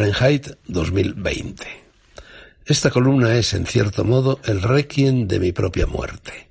[0.00, 1.66] Fahrenheit 2020.
[2.64, 6.48] Esta columna es, en cierto modo, el requiem de mi propia muerte.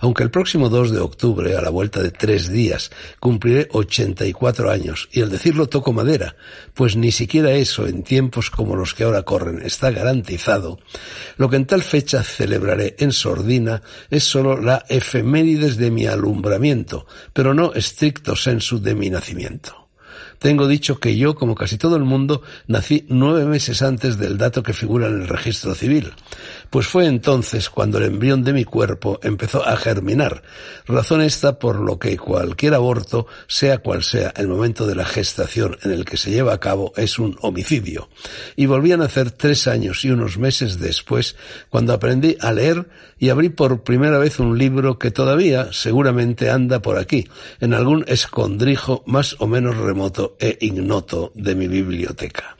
[0.00, 5.08] Aunque el próximo 2 de octubre, a la vuelta de tres días, cumpliré 84 años,
[5.12, 6.36] y al decirlo toco madera,
[6.74, 10.78] pues ni siquiera eso en tiempos como los que ahora corren está garantizado,
[11.38, 17.06] lo que en tal fecha celebraré en sordina es sólo la efemérides de mi alumbramiento,
[17.32, 19.79] pero no estricto sensu de mi nacimiento.
[20.40, 24.62] Tengo dicho que yo, como casi todo el mundo, nací nueve meses antes del dato
[24.62, 26.14] que figura en el registro civil,
[26.70, 30.42] pues fue entonces cuando el embrión de mi cuerpo empezó a germinar,
[30.86, 35.76] razón esta por lo que cualquier aborto, sea cual sea el momento de la gestación
[35.82, 38.08] en el que se lleva a cabo, es un homicidio.
[38.54, 41.34] Y volví a nacer tres años y unos meses después,
[41.68, 42.88] cuando aprendí a leer
[43.18, 47.28] y abrí por primera vez un libro que todavía seguramente anda por aquí,
[47.60, 52.59] en algún escondrijo más o menos remoto e ignoto de mi biblioteca.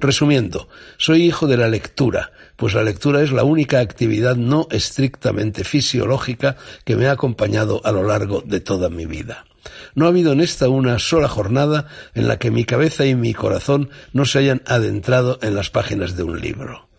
[0.00, 5.62] Resumiendo, soy hijo de la lectura, pues la lectura es la única actividad no estrictamente
[5.62, 9.44] fisiológica que me ha acompañado a lo largo de toda mi vida.
[9.94, 13.34] No ha habido en esta una sola jornada en la que mi cabeza y mi
[13.34, 16.89] corazón no se hayan adentrado en las páginas de un libro.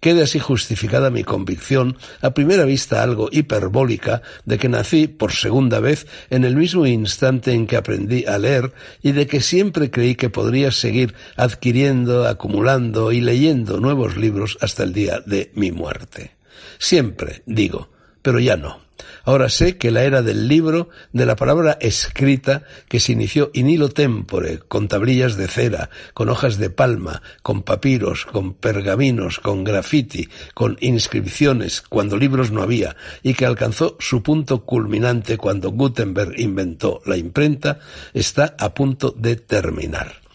[0.00, 5.80] Quede así justificada mi convicción, a primera vista algo hiperbólica, de que nací por segunda
[5.80, 10.14] vez en el mismo instante en que aprendí a leer y de que siempre creí
[10.14, 16.36] que podría seguir adquiriendo, acumulando y leyendo nuevos libros hasta el día de mi muerte.
[16.78, 17.90] Siempre, digo,
[18.22, 18.85] pero ya no.
[19.24, 23.68] Ahora sé que la era del libro, de la palabra escrita, que se inició in
[23.68, 29.64] hilo tempore, con tablillas de cera, con hojas de palma, con papiros, con pergaminos, con
[29.64, 36.38] graffiti, con inscripciones, cuando libros no había, y que alcanzó su punto culminante cuando Gutenberg
[36.38, 37.80] inventó la imprenta,
[38.14, 40.26] está a punto de terminar.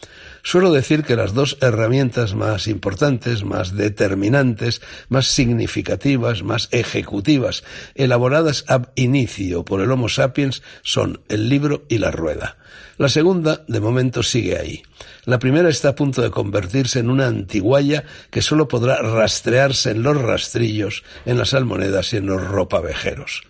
[0.43, 7.63] Suelo decir que las dos herramientas más importantes, más determinantes, más significativas, más ejecutivas,
[7.95, 12.57] elaboradas ab inicio por el Homo sapiens son el libro y la rueda.
[12.97, 14.83] La segunda, de momento, sigue ahí.
[15.25, 20.03] La primera está a punto de convertirse en una antiguaya que solo podrá rastrearse en
[20.03, 23.43] los rastrillos, en las almonedas y en los ropavejeros.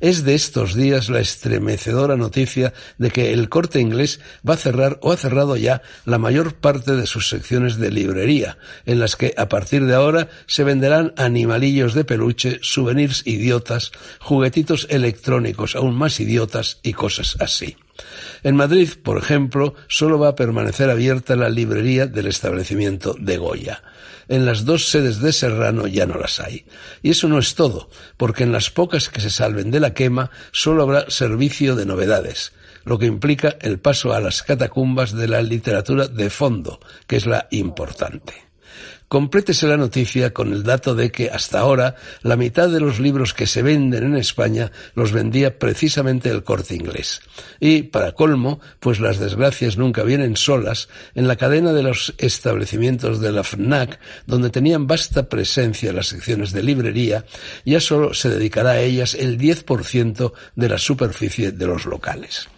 [0.00, 4.98] Es de estos días la estremecedora noticia de que el corte inglés va a cerrar
[5.02, 9.34] o ha cerrado ya la mayor parte de sus secciones de librería, en las que
[9.36, 16.20] a partir de ahora se venderán animalillos de peluche, souvenirs idiotas, juguetitos electrónicos aún más
[16.20, 17.76] idiotas y cosas así.
[18.46, 23.82] En Madrid, por ejemplo, solo va a permanecer abierta la librería del establecimiento de Goya.
[24.28, 26.64] En las dos sedes de Serrano ya no las hay.
[27.02, 30.30] Y eso no es todo, porque en las pocas que se salven de la quema
[30.52, 32.52] solo habrá servicio de novedades,
[32.84, 36.78] lo que implica el paso a las catacumbas de la literatura de fondo,
[37.08, 38.45] que es la importante.
[39.08, 43.34] Complétese la noticia con el dato de que hasta ahora la mitad de los libros
[43.34, 47.20] que se venden en España los vendía precisamente el corte inglés.
[47.60, 53.20] Y, para colmo, pues las desgracias nunca vienen solas, en la cadena de los establecimientos
[53.20, 57.24] de la FNAC, donde tenían vasta presencia las secciones de librería,
[57.64, 62.48] ya solo se dedicará a ellas el 10% de la superficie de los locales.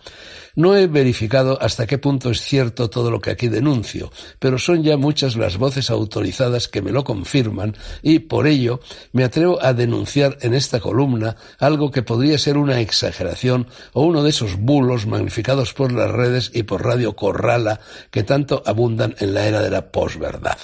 [0.58, 4.10] No he verificado hasta qué punto es cierto todo lo que aquí denuncio,
[4.40, 8.80] pero son ya muchas las voces autorizadas que me lo confirman y, por ello,
[9.12, 14.24] me atrevo a denunciar en esta columna algo que podría ser una exageración o uno
[14.24, 17.78] de esos bulos magnificados por las redes y por Radio Corrala
[18.10, 20.58] que tanto abundan en la era de la posverdad.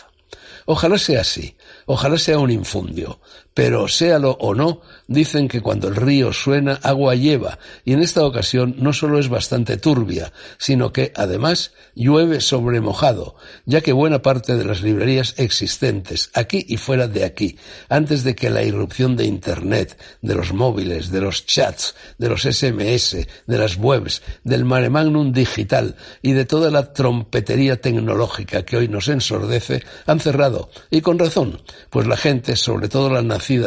[0.67, 1.57] Ojalá sea así,
[1.87, 3.21] ojalá sea un infundio,
[3.55, 8.25] pero séalo o no, dicen que cuando el río suena, agua lleva, y en esta
[8.25, 14.23] ocasión no solo es bastante turbia, sino que, además, llueve sobre mojado, ya que buena
[14.23, 17.57] parte de las librerías existentes, aquí y fuera de aquí,
[17.89, 22.43] antes de que la irrupción de Internet, de los móviles, de los chats, de los
[22.43, 28.79] SMS, de las webs, del mare magnum digital y de toda la trompetería tecnológica que
[28.79, 30.54] hoy nos ensordece, han cerrado,
[30.91, 31.61] y con razón,
[31.91, 33.23] pues la gente, sobre todo la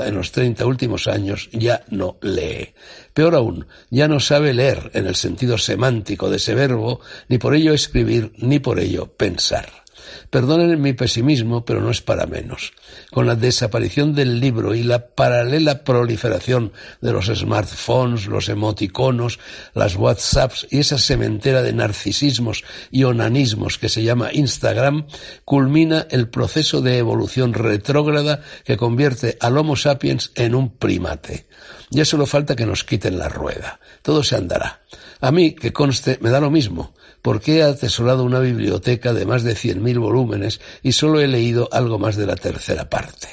[0.08, 2.74] en los treinta últimos años ya no lee.
[3.14, 7.00] Peor aún, ya no sabe leer en el sentido semántico de ese verbo,
[7.30, 9.87] ni por ello escribir, ni por ello pensar.
[10.30, 12.74] Perdonen mi pesimismo, pero no es para menos.
[13.12, 19.40] Con la desaparición del libro y la paralela proliferación de los smartphones, los emoticonos,
[19.74, 25.08] las WhatsApps y esa sementera de narcisismos y onanismos que se llama Instagram,
[25.46, 31.48] culmina el proceso de evolución retrógrada que convierte al Homo sapiens en un primate.
[31.90, 33.80] Ya solo falta que nos quiten la rueda.
[34.02, 34.82] Todo se andará.
[35.20, 39.44] A mí, que conste, me da lo mismo, porque he atesorado una biblioteca de más
[39.44, 43.28] de cien mil volúmenes y solo he leído algo más de la tercera parte.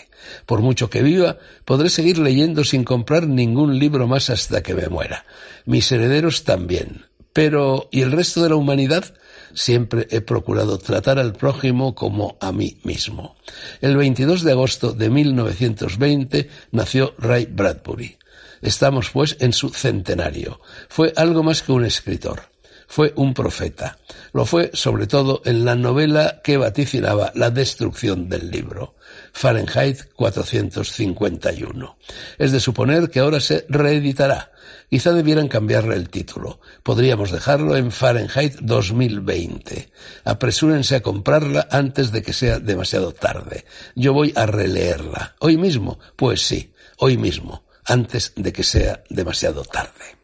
[0.47, 4.89] Por mucho que viva, podré seguir leyendo sin comprar ningún libro más hasta que me
[4.89, 5.25] muera.
[5.65, 7.07] Mis herederos también.
[7.33, 9.13] Pero, ¿y el resto de la humanidad?
[9.55, 13.37] Siempre he procurado tratar al prójimo como a mí mismo.
[13.81, 18.17] El 22 de agosto de 1920 nació Ray Bradbury.
[18.63, 20.61] Estamos, pues, en su centenario.
[20.89, 22.54] Fue algo más que un escritor.
[22.95, 23.99] Fue un profeta.
[24.33, 28.95] Lo fue, sobre todo, en la novela que vaticinaba la destrucción del libro,
[29.33, 31.99] Fahrenheit 451.
[32.39, 34.53] Es de suponer que ahora se reeditará.
[34.89, 36.61] Quizá debieran cambiarle el título.
[36.85, 39.91] Podríamos dejarlo en Fahrenheit 2020.
[40.25, 43.65] Apresúrense a comprarla antes de que sea demasiado tarde.
[43.97, 45.35] Yo voy a releerla.
[45.41, 45.99] ¿Hoy mismo?
[46.15, 50.24] Pues sí, hoy mismo antes de que sea demasiado tarde.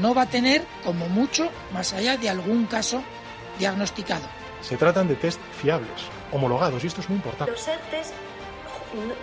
[0.00, 3.02] No va a tener, como mucho, más allá de algún caso
[3.58, 4.26] diagnosticado.
[4.62, 7.52] Se tratan de test fiables, homologados, y esto es muy importante.
[7.52, 8.14] Los test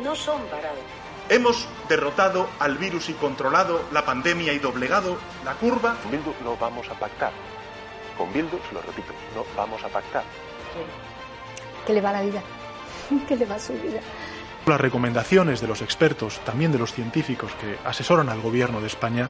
[0.04, 0.80] no son baratos.
[1.30, 5.98] Hemos derrotado al virus y controlado la pandemia y doblegado la curva.
[6.10, 7.34] Bildu lo vamos a pactar.
[8.18, 10.24] Con Bildu, se lo repito, no vamos a pactar.
[11.86, 12.42] ¿Qué le va la vida?
[13.28, 14.00] ¿Qué le va a su vida?
[14.66, 19.30] Las recomendaciones de los expertos, también de los científicos que asesoran al gobierno de España.